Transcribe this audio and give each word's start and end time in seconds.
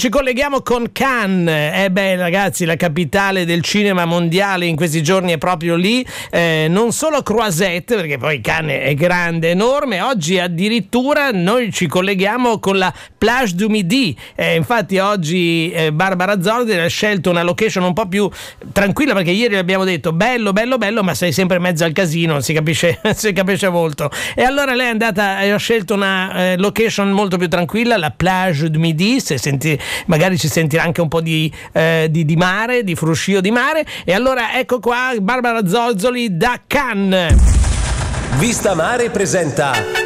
Ci 0.00 0.10
colleghiamo 0.10 0.62
con 0.62 0.92
Cannes, 0.92 1.72
eh 1.74 1.90
beh 1.90 2.14
ragazzi 2.14 2.64
la 2.64 2.76
capitale 2.76 3.44
del 3.44 3.62
cinema 3.62 4.04
mondiale 4.04 4.66
in 4.66 4.76
questi 4.76 5.02
giorni 5.02 5.32
è 5.32 5.38
proprio 5.38 5.74
lì, 5.74 6.06
eh, 6.30 6.68
non 6.70 6.92
solo 6.92 7.20
Croisette 7.20 7.96
perché 7.96 8.16
poi 8.16 8.40
Cannes 8.40 8.80
è 8.80 8.94
grande, 8.94 9.50
enorme, 9.50 10.00
oggi 10.00 10.38
addirittura 10.38 11.32
noi 11.32 11.72
ci 11.72 11.88
colleghiamo 11.88 12.60
con 12.60 12.78
la 12.78 12.94
Plage 13.18 13.56
du 13.56 13.66
Midi, 13.66 14.16
eh, 14.36 14.54
infatti 14.54 14.98
oggi 14.98 15.72
eh, 15.72 15.90
Barbara 15.90 16.40
Zordi 16.40 16.74
ha 16.74 16.86
scelto 16.86 17.30
una 17.30 17.42
location 17.42 17.82
un 17.82 17.92
po' 17.92 18.06
più 18.06 18.30
tranquilla 18.70 19.14
perché 19.14 19.32
ieri 19.32 19.56
abbiamo 19.56 19.82
detto 19.82 20.12
bello, 20.12 20.52
bello, 20.52 20.78
bello 20.78 21.02
ma 21.02 21.14
sei 21.14 21.32
sempre 21.32 21.56
in 21.56 21.62
mezzo 21.62 21.82
al 21.82 21.90
casino, 21.90 22.34
non 22.34 22.42
si 22.42 22.52
capisce, 22.52 23.00
si 23.16 23.32
capisce 23.32 23.68
molto. 23.68 24.12
E 24.36 24.44
allora 24.44 24.76
lei 24.76 24.86
è 24.86 24.90
andata, 24.90 25.38
ha 25.38 25.56
scelto 25.56 25.94
una 25.94 26.52
eh, 26.52 26.56
location 26.56 27.10
molto 27.10 27.36
più 27.36 27.48
tranquilla, 27.48 27.96
la 27.96 28.12
Plage 28.12 28.70
du 28.70 28.78
Midi, 28.78 29.18
se 29.18 29.38
senti 29.38 29.86
magari 30.06 30.38
ci 30.38 30.48
sentirà 30.48 30.82
anche 30.82 31.00
un 31.00 31.08
po' 31.08 31.20
di, 31.20 31.52
eh, 31.72 32.08
di, 32.10 32.24
di, 32.24 32.36
mare, 32.36 32.84
di 32.84 32.94
fruscio 32.94 33.40
di 33.40 33.50
mare. 33.50 33.84
E 34.04 34.12
allora 34.12 34.58
ecco 34.58 34.80
qua 34.80 35.12
Barbara 35.20 35.66
Zozzoli 35.66 36.36
da 36.36 36.60
Cannes. 36.66 37.56
Vista 38.38 38.74
Mare 38.74 39.10
presenta 39.10 39.97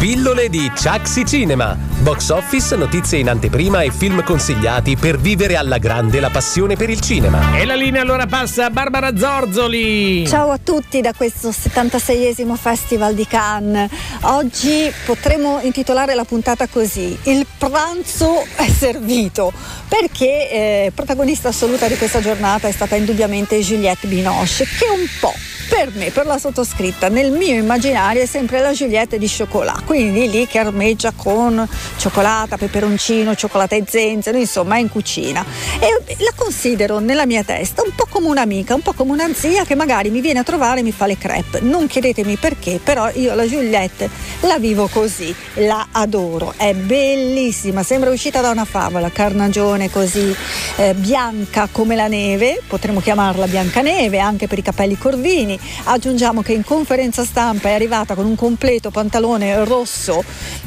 Pillole 0.00 0.48
di 0.48 0.72
Chaxi 0.74 1.26
Cinema. 1.26 1.76
Box 2.00 2.30
office, 2.30 2.74
notizie 2.74 3.18
in 3.18 3.28
anteprima 3.28 3.82
e 3.82 3.90
film 3.90 4.24
consigliati 4.24 4.96
per 4.96 5.20
vivere 5.20 5.56
alla 5.56 5.76
grande 5.76 6.20
la 6.20 6.30
passione 6.30 6.74
per 6.74 6.88
il 6.88 7.00
cinema. 7.00 7.58
E 7.58 7.66
la 7.66 7.74
linea 7.74 8.00
allora 8.00 8.24
passa 8.24 8.64
a 8.64 8.70
Barbara 8.70 9.14
Zorzoli. 9.14 10.26
Ciao 10.26 10.52
a 10.52 10.56
tutti 10.56 11.02
da 11.02 11.12
questo 11.12 11.50
76esimo 11.50 12.54
Festival 12.54 13.12
di 13.12 13.26
Cannes. 13.26 13.90
Oggi 14.22 14.90
potremmo 15.04 15.58
intitolare 15.60 16.14
la 16.14 16.24
puntata 16.24 16.66
così: 16.66 17.18
Il 17.24 17.46
pranzo 17.58 18.42
è 18.56 18.70
servito. 18.70 19.52
Perché 19.86 20.50
eh, 20.50 20.92
protagonista 20.94 21.48
assoluta 21.48 21.86
di 21.88 21.98
questa 21.98 22.20
giornata 22.20 22.68
è 22.68 22.72
stata 22.72 22.96
indubbiamente 22.96 23.60
Juliette 23.60 24.08
Binoche, 24.08 24.64
che 24.64 24.86
un 24.90 25.06
po' 25.20 25.34
per 25.70 25.92
me, 25.94 26.10
per 26.10 26.26
la 26.26 26.36
sottoscritta, 26.36 27.08
nel 27.08 27.30
mio 27.30 27.54
immaginario 27.54 28.22
è 28.22 28.26
sempre 28.26 28.60
la 28.60 28.72
Giulietta 28.72 29.16
di 29.16 29.28
cioccolato, 29.28 29.89
quindi 29.90 30.30
lì 30.30 30.46
che 30.46 30.60
armeggia 30.60 31.10
con 31.16 31.68
cioccolata, 31.96 32.56
peperoncino, 32.56 33.34
cioccolata 33.34 33.74
e 33.74 33.82
zenzero, 33.84 34.38
insomma 34.38 34.76
è 34.76 34.78
in 34.78 34.88
cucina. 34.88 35.44
E 35.80 36.16
la 36.18 36.30
considero 36.36 37.00
nella 37.00 37.26
mia 37.26 37.42
testa 37.42 37.82
un 37.82 37.92
po' 37.96 38.06
come 38.08 38.28
un'amica, 38.28 38.72
un 38.72 38.82
po' 38.82 38.92
come 38.92 39.10
una 39.10 39.28
zia 39.34 39.64
che 39.64 39.74
magari 39.74 40.10
mi 40.10 40.20
viene 40.20 40.38
a 40.38 40.42
trovare 40.44 40.78
e 40.78 40.82
mi 40.84 40.92
fa 40.92 41.06
le 41.06 41.18
crepe. 41.18 41.58
Non 41.58 41.88
chiedetemi 41.88 42.36
perché, 42.36 42.78
però 42.80 43.10
io 43.12 43.34
la 43.34 43.48
Giulietta 43.48 44.08
la 44.42 44.60
vivo 44.60 44.86
così, 44.86 45.34
la 45.54 45.88
adoro, 45.90 46.54
è 46.56 46.72
bellissima, 46.72 47.82
sembra 47.82 48.10
uscita 48.10 48.40
da 48.40 48.50
una 48.50 48.64
favola, 48.64 49.10
carnagione 49.10 49.90
così 49.90 50.32
eh, 50.76 50.94
bianca 50.94 51.68
come 51.70 51.96
la 51.96 52.06
neve, 52.06 52.62
potremmo 52.64 53.00
chiamarla 53.00 53.48
Biancaneve 53.48 54.20
anche 54.20 54.46
per 54.46 54.58
i 54.58 54.62
capelli 54.62 54.96
corvini, 54.96 55.58
Aggiungiamo 55.84 56.42
che 56.42 56.52
in 56.52 56.62
conferenza 56.62 57.24
stampa 57.24 57.70
è 57.70 57.72
arrivata 57.72 58.14
con 58.14 58.24
un 58.24 58.36
completo 58.36 58.90
pantalone 58.90 59.64
rosso, 59.64 59.78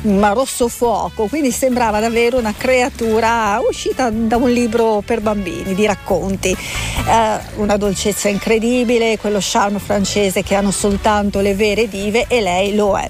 ma 0.04 0.30
rosso 0.30 0.68
fuoco, 0.68 1.28
quindi 1.28 1.52
sembrava 1.52 2.00
davvero 2.00 2.38
una 2.38 2.54
creatura 2.56 3.60
uscita 3.68 4.10
da 4.10 4.38
un 4.38 4.50
libro 4.50 5.02
per 5.06 5.22
bambini 5.22 5.74
di 5.74 5.86
racconti. 5.86 6.52
Eh, 6.52 7.40
una 7.56 7.78
dolcezza 7.78 8.30
incredibile, 8.30 9.18
quello 9.18 9.40
charme 9.42 9.80
francese 9.80 10.44
che 10.44 10.56
hanno 10.56 10.72
soltanto 10.72 11.40
le 11.40 11.56
vere 11.56 11.88
dive 11.88 12.26
e 12.28 12.42
lei 12.42 12.76
lo 12.76 12.98
è 12.98 13.08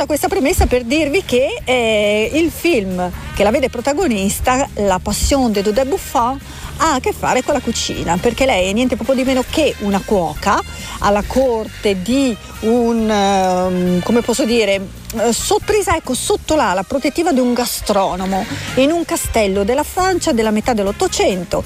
tutta 0.00 0.06
questa 0.06 0.28
premessa 0.28 0.66
per 0.66 0.84
dirvi 0.84 1.24
che 1.24 1.60
eh, 1.64 2.30
il 2.34 2.50
film 2.50 3.10
che 3.34 3.42
la 3.42 3.50
vede 3.50 3.68
protagonista, 3.68 4.68
La 4.74 4.98
Passion 4.98 5.52
de 5.52 5.62
Dodé 5.62 5.84
Buffon, 5.84 6.38
ha 6.78 6.94
a 6.94 7.00
che 7.00 7.12
fare 7.12 7.42
con 7.42 7.52
la 7.54 7.60
cucina, 7.60 8.16
perché 8.16 8.46
lei 8.46 8.70
è 8.70 8.72
niente 8.72 8.96
proprio 8.96 9.16
di 9.16 9.24
meno 9.24 9.44
che 9.48 9.74
una 9.80 10.00
cuoca 10.02 10.62
alla 11.00 11.22
corte 11.26 12.00
di 12.00 12.34
un, 12.60 13.08
um, 13.08 13.69
come 14.02 14.20
posso 14.20 14.44
dire, 14.44 14.80
uh, 15.12 15.32
sorpresa 15.32 15.96
ecco 15.96 16.14
sotto 16.14 16.54
l'ala 16.54 16.82
protettiva 16.82 17.32
di 17.32 17.40
un 17.40 17.52
gastronomo 17.52 18.44
in 18.76 18.90
un 18.90 19.04
castello 19.04 19.64
della 19.64 19.82
Francia 19.82 20.32
della 20.32 20.50
metà 20.50 20.72
dell'Ottocento. 20.72 21.62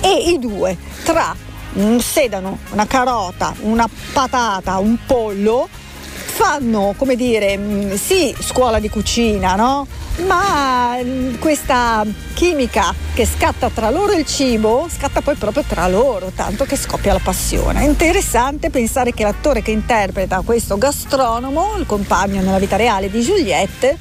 E 0.00 0.30
i 0.30 0.38
due 0.38 0.76
tra 1.04 1.34
un 1.74 2.00
sedano, 2.00 2.58
una 2.70 2.86
carota, 2.86 3.54
una 3.60 3.88
patata, 4.12 4.78
un 4.78 4.96
pollo 5.06 5.68
fanno, 6.36 6.92
come 6.98 7.16
dire, 7.16 7.56
mm, 7.56 7.94
sì, 7.94 8.34
scuola 8.38 8.78
di 8.78 8.90
cucina, 8.90 9.54
no? 9.54 9.86
Ma 10.26 10.98
mm, 11.02 11.36
questa 11.36 12.04
chimica 12.34 12.94
che 13.14 13.24
scatta 13.24 13.70
tra 13.70 13.88
loro 13.88 14.12
il 14.12 14.26
cibo 14.26 14.86
scatta 14.94 15.22
poi 15.22 15.34
proprio 15.36 15.64
tra 15.66 15.88
loro, 15.88 16.30
tanto 16.34 16.64
che 16.66 16.76
scoppia 16.76 17.14
la 17.14 17.20
passione. 17.22 17.80
È 17.80 17.86
interessante 17.86 18.68
pensare 18.68 19.14
che 19.14 19.22
l'attore 19.22 19.62
che 19.62 19.70
interpreta 19.70 20.42
questo 20.44 20.76
gastronomo, 20.76 21.76
il 21.78 21.86
compagno 21.86 22.42
nella 22.42 22.58
vita 22.58 22.76
reale 22.76 23.10
di 23.10 23.20
Juliette, 23.22 23.96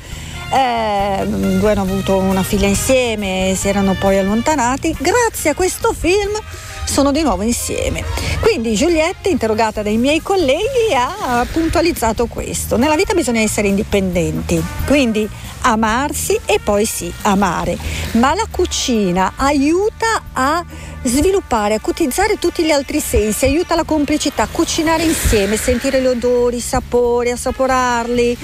eh, 0.51 1.25
due 1.25 1.71
hanno 1.71 1.83
avuto 1.83 2.17
una 2.17 2.43
figlia 2.43 2.67
insieme, 2.67 3.53
si 3.55 3.69
erano 3.69 3.95
poi 3.97 4.17
allontanati. 4.17 4.93
Grazie 4.99 5.51
a 5.51 5.55
questo 5.55 5.93
film 5.97 6.37
sono 6.85 7.11
di 7.11 7.21
nuovo 7.21 7.41
insieme. 7.43 8.03
Quindi 8.39 8.75
Giulietta, 8.75 9.29
interrogata 9.29 9.81
dai 9.81 9.97
miei 9.97 10.21
colleghi, 10.21 10.93
ha 10.95 11.45
puntualizzato 11.51 12.27
questo. 12.27 12.77
Nella 12.77 12.95
vita 12.95 13.13
bisogna 13.13 13.41
essere 13.41 13.67
indipendenti, 13.67 14.63
quindi 14.85 15.27
amarsi 15.61 16.39
e 16.45 16.59
poi 16.63 16.85
sì, 16.85 17.11
amare. 17.23 17.77
Ma 18.13 18.33
la 18.35 18.45
cucina 18.49 19.33
aiuta 19.35 20.23
a 20.33 20.63
sviluppare, 21.03 21.75
acutizzare 21.75 22.37
tutti 22.39 22.63
gli 22.63 22.71
altri 22.71 22.99
sensi, 22.99 23.45
aiuta 23.45 23.75
la 23.75 23.83
complicità, 23.83 24.47
cucinare 24.51 25.03
insieme, 25.03 25.57
sentire 25.57 26.01
gli 26.01 26.07
odori, 26.07 26.57
i 26.57 26.61
sapori, 26.61 27.31
assaporarli 27.31 28.37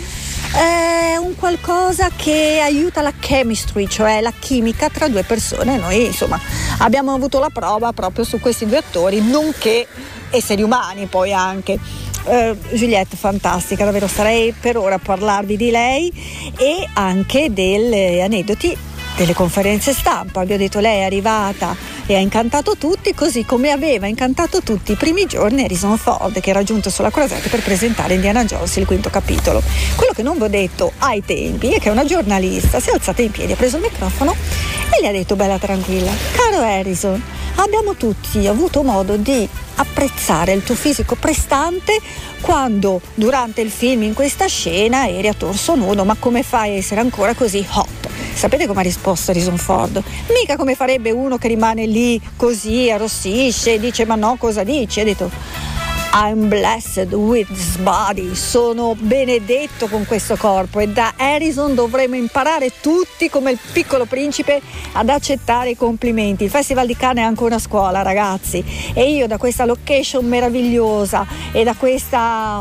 è 0.54 1.16
un 1.18 1.36
qualcosa 1.36 2.10
che 2.16 2.60
aiuta 2.62 3.02
la 3.02 3.14
chemistry, 3.18 3.88
cioè 3.88 4.22
la 4.22 4.34
chimica 4.38 4.90
tra 4.90 5.08
due 5.08 5.24
persone. 5.24 5.78
Noi 5.78 6.06
insomma 6.06 6.40
abbiamo 6.80 7.14
avuto 7.14 7.40
la 7.40 7.50
prova 7.50 7.92
proprio 7.94 8.26
su 8.26 8.40
questi 8.40 8.66
due 8.66 8.78
attori, 8.78 9.22
nonché 9.22 9.88
esseri 10.30 10.62
umani 10.62 11.06
poi 11.06 11.34
anche. 11.34 11.80
Uh, 12.24 12.56
Giulietta 12.74 13.18
fantastica, 13.18 13.84
davvero 13.84 14.08
starei 14.08 14.54
per 14.54 14.78
ora 14.78 14.96
a 14.96 15.00
parlarvi 15.00 15.58
di 15.58 15.72
lei 15.72 16.14
e 16.56 16.88
anche 16.94 17.52
degli 17.52 18.22
aneddoti 18.22 18.78
delle 19.16 19.34
conferenze 19.34 19.92
stampa. 19.92 20.44
Vi 20.44 20.54
ho 20.54 20.58
detto 20.58 20.80
lei 20.80 21.00
è 21.00 21.04
arrivata 21.04 21.76
e 22.12 22.16
ha 22.16 22.20
incantato 22.20 22.76
tutti, 22.76 23.14
così 23.14 23.46
come 23.46 23.72
aveva 23.72 24.06
incantato 24.06 24.62
tutti 24.62 24.92
i 24.92 24.96
primi 24.96 25.26
giorni 25.26 25.64
Harrison 25.64 25.98
Ford, 25.98 26.40
che 26.42 26.50
era 26.50 26.62
giunto 26.62 26.90
sulla 26.90 27.10
crosetta 27.10 27.48
per 27.48 27.62
presentare 27.62 28.16
Indiana 28.16 28.44
Jones, 28.44 28.76
il 28.76 28.86
quinto 28.86 29.10
capitolo. 29.10 29.62
Quello 29.96 30.12
che 30.12 30.22
non 30.22 30.36
vi 30.36 30.44
ho 30.44 30.50
detto 30.50 30.92
ai 31.00 31.24
tempi 31.24 31.70
è 31.70 31.80
che 31.80 31.90
una 31.90 32.04
giornalista 32.04 32.82
si 32.82 32.90
è 32.90 32.94
alzata 32.94 33.22
in 33.22 33.32
piedi, 33.32 33.54
ha 33.54 33.56
preso 33.56 33.78
il 33.78 33.84
microfono 33.84 34.36
e 34.94 35.02
le 35.02 35.08
ha 35.08 35.12
detto 35.12 35.38
bella 35.38 35.58
tranquilla, 35.58 36.12
caro 36.34 36.62
Harrison, 36.62 37.22
abbiamo 37.56 37.96
tutti 37.96 38.46
avuto 38.46 38.84
modo 38.84 39.16
di 39.16 39.48
apprezzare 39.76 40.52
il 40.52 40.64
tuo 40.64 40.76
fisico 40.76 41.16
prestante 41.16 41.98
quando 42.42 43.00
durante 43.14 43.62
il 43.62 43.72
film 43.72 44.04
in 44.04 44.14
questa 44.14 44.48
scena 44.48 45.08
eri 45.08 45.30
a 45.30 45.34
torso 45.34 45.76
nudo, 45.76 46.04
ma 46.04 46.16
come 46.20 46.44
fai 46.44 46.72
a 46.72 46.78
essere 46.78 47.00
ancora 47.00 47.34
così 47.34 47.66
hot? 47.72 48.11
Sapete 48.34 48.66
come 48.68 48.80
ha 48.80 48.84
risposto 48.84 49.32
Harrison 49.32 49.58
Ford? 49.58 50.02
Mica 50.34 50.56
come 50.56 50.76
farebbe 50.76 51.12
uno 51.12 51.38
che 51.38 51.48
rimane 51.48 51.86
lì 51.86 52.20
così, 52.36 52.90
arrossisce 52.90 53.74
e 53.74 53.80
dice 53.80 54.06
ma 54.06 54.16
no, 54.16 54.36
cosa 54.38 54.64
dici? 54.64 55.00
Ha 55.00 55.04
detto 55.04 55.30
I'm 56.14 56.50
blessed 56.50 57.14
with 57.14 57.48
this 57.48 57.78
body, 57.78 58.36
sono 58.36 58.96
benedetto 59.00 59.88
con 59.88 60.06
questo 60.06 60.36
corpo 60.36 60.82
e 60.82 60.90
da 60.90 61.14
Harrison 61.16 61.74
dovremo 61.74 62.16
imparare 62.16 62.74
tutti 62.82 63.30
come 63.30 63.52
il 63.52 63.60
piccolo 63.72 64.04
principe 64.04 64.62
ad 64.92 65.08
accettare 65.08 65.70
i 65.70 65.78
complimenti. 65.78 66.44
Il 66.44 66.50
Festival 66.50 66.86
di 66.86 66.98
Cannes 66.98 67.24
è 67.24 67.28
anche 67.28 67.44
una 67.44 67.60
scuola 67.60 68.02
ragazzi 68.02 68.62
e 68.94 69.10
io 69.10 69.26
da 69.26 69.38
questa 69.38 69.64
location 69.64 70.26
meravigliosa 70.26 71.26
e 71.54 71.64
da 71.64 71.76
questo 71.76 72.18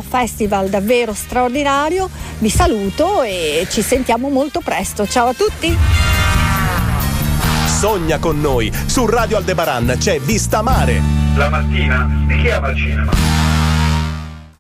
festival 0.09 0.69
davvero 0.69 1.13
straordinario 1.13 2.09
vi 2.39 2.51
saluto 2.51 3.23
e 3.23 3.67
ci 3.69 3.83
sentiamo 3.83 4.29
molto 4.29 4.61
presto. 4.61 5.09
Ciao 5.09 5.27
a 5.27 5.35
tutti! 5.35 5.77
Sogna 7.67 8.21
con 8.21 8.41
noi, 8.41 8.71
su 8.87 9.07
Radio 9.07 9.39
Aldebaran 9.39 9.97
c'è 9.99 10.21
Vista 10.21 10.63
Mare. 10.63 11.20
La 11.37 11.49
mattina 11.49 12.09
chi 12.27 12.51
ama 12.51 12.71
il 12.71 12.77
cinema? 12.77 13.50